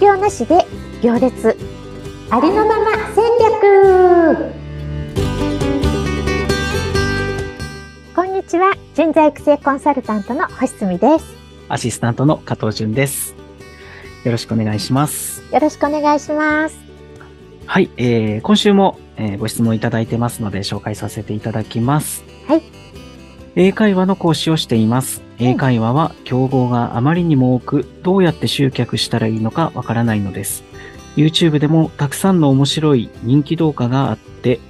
[0.00, 0.66] 業なしで
[1.02, 1.58] 行列。
[2.30, 4.54] ありのまま戦略。
[8.16, 8.72] こんにちは。
[8.94, 11.26] 人材育成コンサルタントの星澄です。
[11.68, 13.34] アシスタントの加藤淳です。
[14.24, 15.42] よろしくお願いします。
[15.52, 16.78] よろしくお願いします。
[17.66, 22.24] はい、えー、今週も、えー、ご質問いただいてますので紹介させていただきます。
[22.48, 22.62] はい。
[23.54, 25.29] 英会話の講師をしています。
[25.40, 30.64] 英会話は競合があまりにも多く、どうやって集客したらいいのかわからないのです。
[31.16, 34.60] YouTube でもたくさんの面白い人気動画があって、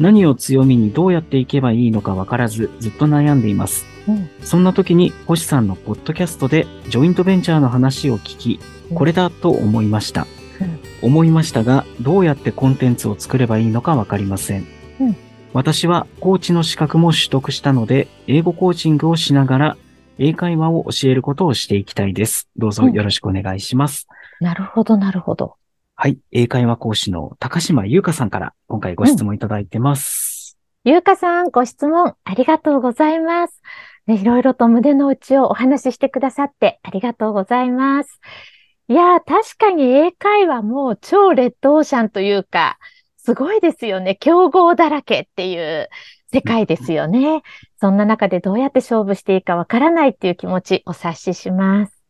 [0.00, 3.86] 何を強みにどうやっていけばいいのかわからず、ずっと悩んでいます。
[4.08, 8.60] うんそんな時に、星さんのポッドキャストでジョイントベンチャーの話を聞き、
[8.94, 10.26] これだと思いました。
[10.60, 14.66] うん思いましたが、どうやってコンテンツを作ればいいのかわかりません。
[15.00, 15.16] うん
[15.54, 19.76] 私はコーチの資格も取得したので、英語コーチングをしながら、
[20.18, 22.48] 英会話を教えることをしていきたいです。
[22.56, 24.06] どうぞよろしくお願いします。
[24.40, 25.54] なるほどなるほど
[25.94, 26.18] はい。
[26.30, 30.58] 英会話講師の高島優香さんから今回ご質問いただいてます。
[30.84, 33.60] ゆうかさんご質問ありがとうございます、
[34.06, 38.20] ね、いろいろと胸の内をお話ししてくださってありがとうございます
[38.88, 42.78] いやー確かに英会話も超レッドオーシャンというか
[43.28, 44.16] すごいですよね。
[44.18, 45.90] 競合だらけっていう
[46.32, 47.42] 世界ですよね。
[47.80, 52.02] そんな中でどうやって勝負していいかわからないっていう気持ちお察しします。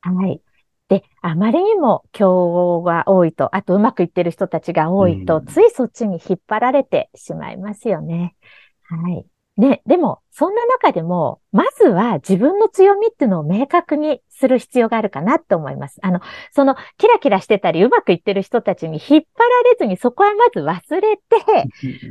[0.00, 0.40] はい。
[0.88, 8.34] で、あまりにも競合が多いと、あとうまくいってる人たちが多いと、うんついそっちに引っ張られてしまいますよね。
[8.82, 9.26] はい。
[9.56, 16.00] ね、でも、そんな中でも、まずは自分の強みっていうのを明確にする必要があるかなって思います。
[16.02, 21.22] あの、その、キラキラしてたり、うまくいってる人たちに引っ張られずに、そこはまず忘れて、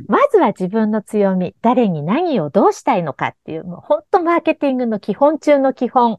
[0.08, 6.18] まずは自分の強み、誰に何をどうしたいのかっていう、もう本当マーケティングの基本中の基本、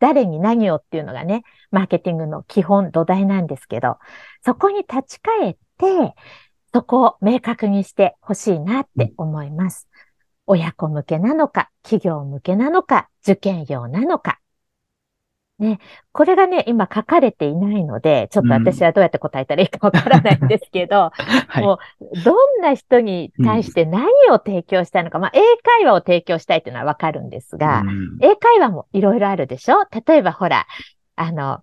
[0.00, 3.98] 誰に何をっていうのがね、マーケティングの基本、土台なんですけど、
[4.44, 6.14] そこに立ち返って、
[6.74, 9.88] そこを明確にしてほしいなって思います。
[10.48, 14.40] 親子向けなのか、企業向けなのか、受験用なのか。
[15.58, 15.80] ね、
[16.12, 21.10] これがね、今書かれていないので、ちょっと私はどうやって答えたらいいかわからないんですけど、
[21.48, 21.64] はい。
[21.64, 21.78] も
[22.24, 29.84] どんな人に対して何を提供したいのか、まあ、英会話を提供したいっていうのはわかるんですが、うん英会話もいろいろあるでしょ？
[30.06, 30.66] 例えばほら、
[31.16, 31.60] あの、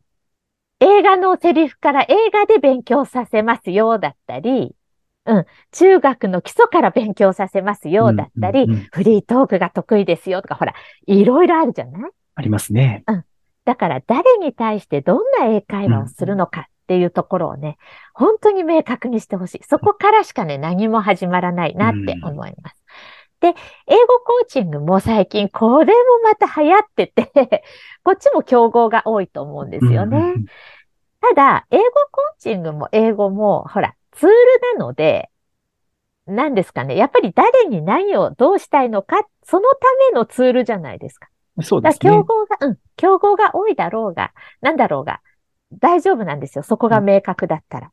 [0.81, 4.75] 映画のセリフから映画で勉強させますよだったり、
[5.27, 10.73] うん、中学の基礎から勉強させますよだったり、うんうんうんフリートークが得意ですよとか、ほら、
[11.07, 12.11] いろいろあるじゃない？
[12.35, 13.03] ありますね。
[13.65, 17.77] だから誰に対してどんな英会話をするのかっていうところをね、
[18.13, 19.61] 本当に明確にしてほしい。
[19.63, 22.75] そこからしかね、何も始まらないなって思います。
[23.39, 27.63] で、英語コーチングも最近これもまた流行ってて、
[28.03, 30.17] こっちも競合が多いと思うんですよね。
[30.17, 30.45] うんうんうん
[31.27, 34.33] ただ、英語コーチングも英語も、ほら、ツール
[34.77, 35.29] なので、
[36.25, 36.95] 何ですかね。
[36.95, 39.77] やっぱり誰に何をどうしたいのか、そのた
[40.11, 41.29] めのツールじゃないですか。
[41.57, 41.99] だそうですね。
[41.99, 44.31] 競合が、うん、競合が多いだろうが、
[44.61, 45.21] なんだろうが、
[45.79, 46.63] 大丈夫なんですよ。
[46.63, 47.91] そこが明確だったら。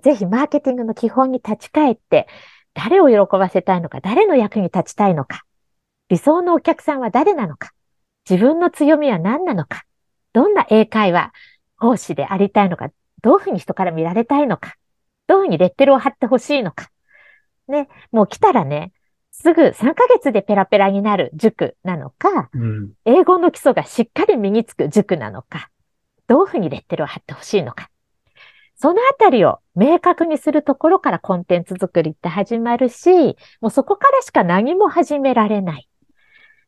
[0.00, 2.26] ぜひマーケティングの基本に立ち返って、
[2.74, 5.44] 誰を喜ばせたいのか、誰の役に立ちたいのか、
[6.08, 7.72] 理想のお客さんは誰なのか、
[8.28, 9.84] 自分の強みは何なのか、
[10.32, 11.32] どんな英会話
[11.78, 12.90] 講師でありたいのか、
[13.22, 14.74] どういうふうに人から見られたいのか、
[15.28, 16.90] どういうふうにレッテルを貼ってほしいのか。
[17.68, 18.92] ね、もう来たらね、
[19.30, 25.70] すぐ3ヶ月でペラペラになる塾なのか、うん英語の基礎がしっかり身につく塾なのか、
[26.26, 27.90] どういうふうにレッテルを貼ってほしいのか。
[28.80, 35.88] そのあたりを明確にするところからコンテンツ作りって始まるし、もうそこからしか何も始められない。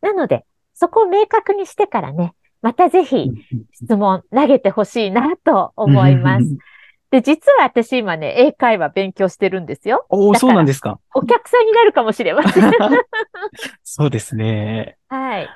[0.00, 0.44] なので、
[0.74, 3.30] そこを明確にしてからね、またぜひ
[3.72, 6.46] 質問投げてほしいなと思います。
[7.10, 10.06] で、実は私今ね、英会話勉強してるんですよ。
[10.08, 11.00] おお、そうなんですか。
[11.14, 12.70] お客さんになるかもしれません。
[13.82, 14.96] そうですね。
[15.08, 15.48] はい。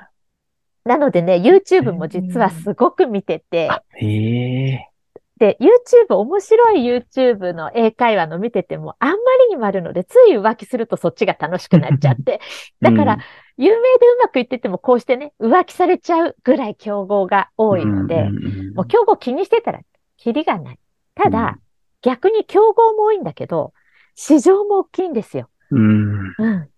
[0.85, 4.89] なのでね、YouTube も実はすごく見てて、あ、へえ。
[5.39, 9.17] で、YouTube、面白い YouTube の英会話の見てても、あんま
[9.49, 12.41] りにもあるので、つい浮気するとそっちが楽しくなっちゃって。
[12.81, 13.19] だから、
[13.57, 19.81] 有名でうまくいってても、こうしてね、浮気されちゃうぐらい競合が多いので、うんうんうんもう競合気にしてたら、
[20.17, 20.79] キリがない。
[21.15, 21.65] ただ、うん
[22.05, 23.73] 逆に競合も多いんだけど、
[24.15, 25.49] 市場も大きいんですよ。
[25.71, 26.35] うん。
[26.39, 26.69] うん。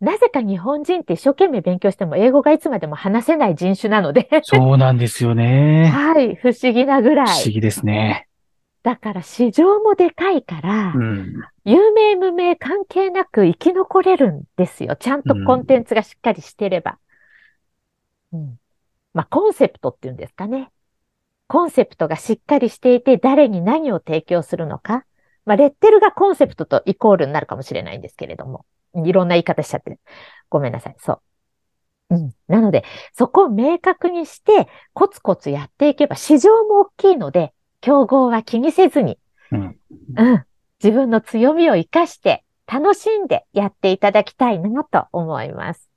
[0.00, 5.86] なぜか日本人って一生懸命勉強しても英語がいつまでも話せない人種なので、そうなんですよね。
[5.86, 7.26] はい、不思議なぐらい。
[7.28, 8.26] 不思議ですね。
[8.82, 11.34] だから市場もでかいから、うん。
[11.64, 14.96] 有名無名関係なく生き残れるんですよ。
[14.96, 16.98] ちゃんとコンテンツがしっかりしてれば。
[18.32, 18.58] うん。
[19.14, 20.72] まあ、コンセプトっていうんですかね。
[21.52, 25.04] コンセプトがしっかりしていて、誰に何を提供するのか。
[25.44, 28.64] まあ、レッテルがコンセプトとイコールになるかもしれないんですけれども。
[29.04, 29.98] いろんな言い方しちゃって。
[30.48, 30.96] ごめんなさい。
[30.98, 31.20] そ
[32.08, 32.14] う。
[32.14, 32.34] うん。
[32.48, 37.52] なので、そこを明確にして、コツコツやっていけば、市場も大きいので、
[37.82, 39.18] 競合は気にせずに、
[39.50, 39.78] うん。
[40.16, 40.44] うん。
[40.82, 45.90] 自分の強みを活かして、楽しんでやっていただきたいなと思います。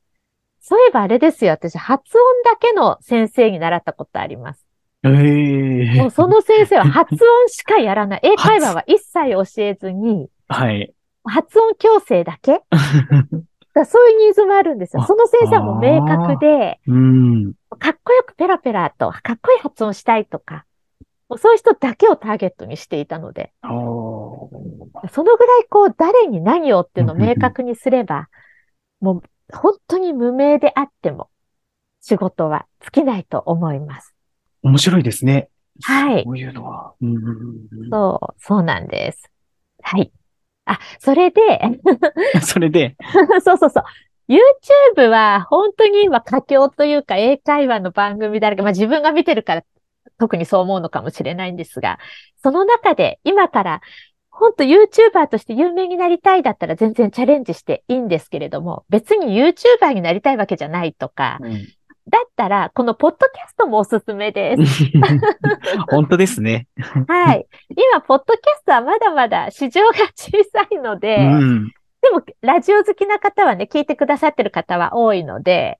[0.60, 1.52] そういえばあれですよ。
[1.52, 4.65] 私、発音だけの先生に習ったことあります。
[5.06, 8.22] ええもうその先生は発音しかやらない。
[8.26, 10.94] 英会話は一切教えずに、はい。
[11.24, 12.62] 発音矯正だけ？
[13.74, 15.04] だそういうニーズもあるんですよ。
[15.04, 17.54] あその先生はもう明確で、うん。
[17.78, 20.66] かっこよくペラペラと、かっこいい発音したいとか、
[21.28, 28.30] もうそういう人だけをターゲットにしていたので、そのぐらいこう、誰に何をっていうのを明確にすれば、
[29.02, 29.24] もう
[29.54, 31.30] 本当に無名であっても、
[32.00, 34.15] 仕事は尽きないと思います。
[34.66, 35.50] 面白いですね。
[35.84, 36.94] はいそういうのは。
[37.00, 39.30] うんうんうんそう、そうなんです。
[39.84, 40.12] はい。
[40.66, 41.42] あ、それで、
[42.34, 42.96] う んそれで、
[43.44, 43.84] そうそうそう。
[44.28, 49.64] YouTube は本当に今佳境というか英会話の番組だらけ、まあ自分が見てるから
[50.18, 52.00] 特にそう思うのかもしれないんですが、
[52.42, 53.82] その中で今から
[54.32, 61.40] 本当 YouTuber として有名になりたいだったら全然チャレンジしていいんですけれども、別に YouTuber になりたいわけじゃないとか、
[62.16, 64.86] だったらこのポッドキャストもおすすめです。
[65.92, 66.68] 本当ですね。
[67.08, 67.46] はい。
[67.70, 71.68] 今、ポッドキャストはまだまだ市場が小さいので、うん。
[72.02, 75.80] でも、ラジオ好きな方はね、聞いてくださってる方は多いので、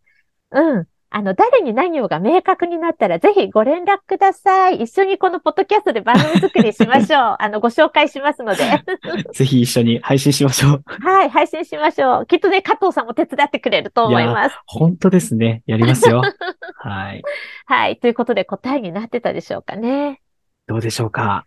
[0.52, 0.88] うん。
[1.18, 4.82] あの、誰に何をが明確になったら、ぜひご連絡ください。
[4.82, 7.36] 一緒にこのポッドキャストで番組作りしましょう。
[7.40, 8.64] あの、ご紹介しますので。
[9.32, 10.84] ぜひ一緒に配信しましょう。
[10.86, 12.26] はい、配信しましょう。
[12.26, 14.60] きっとね、加藤さんも手伝ってくれると思います。
[14.66, 15.64] 本当ですね。
[15.68, 16.22] やりますよ。
[16.76, 17.24] はい。
[17.66, 17.96] はい。
[17.96, 20.20] ということで答えになってたでしょうかね。
[20.68, 21.46] どうでしょうか。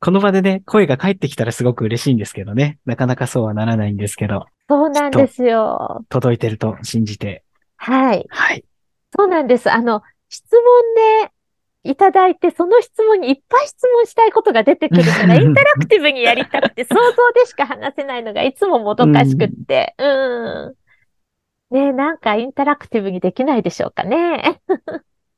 [0.00, 2.80] この場でね、声が返ってきたらすごく嬉しいんですけどね。
[2.86, 6.04] なかなかそうはならないんですけど、そうなんですよ。
[6.08, 7.44] 届いてると信じて。
[7.78, 8.26] はい。
[8.28, 8.64] はい。
[9.16, 9.72] そうなんです。
[9.72, 11.32] あの、質問ね、
[11.84, 19.94] いただいて、その質問にいっぱい質問したいことが出てくるから、 インタラクティブにやりたくて、想像でしか話せないのがいつももどかしくって。
[19.98, 20.74] うん。
[21.70, 24.60] ねえなんかインタラクティブにできないでしょうかね。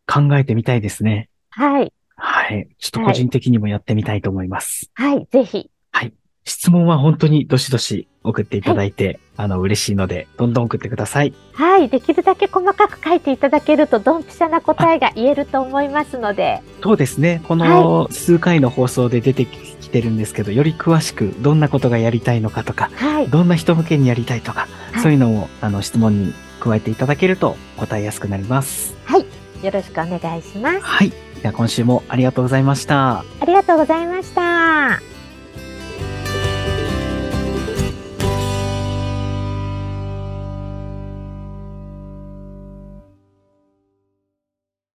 [0.07, 1.29] 考えてみたいですね。
[1.51, 1.93] はい。
[2.17, 2.69] はい。
[2.79, 4.91] ちょっと個人的にもやってみたいと思います。
[4.95, 5.27] はい。
[5.31, 5.71] ぜひ。
[6.51, 11.33] 質問は本当にどしどし送っていただいて、あの、嬉しいので、どんどん送ってください。
[11.53, 11.89] はい。
[11.89, 16.61] できるだけ細かく書いていただけると、ドンピシャな答えが言えると思いますので。
[16.83, 17.41] そうですね。
[17.47, 23.29] この数回の放送で出てきてるんですけど、より詳しくどんなことがやりたいのかとか、はい。
[23.29, 29.01] どんな人向けにやりたいとか、はいそういうのをあの質問に加えていただけると答えやすくなります。
[29.63, 30.81] よろしくお願いします。
[30.81, 31.11] はい。
[31.43, 33.21] では今週もありがとうございました。
[33.41, 35.10] ありがとうございました。